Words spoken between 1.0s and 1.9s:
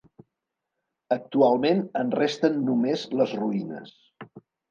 Actualment,